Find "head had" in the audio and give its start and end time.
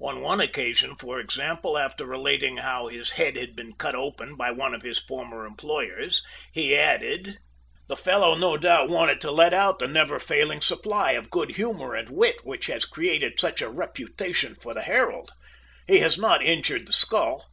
3.10-3.54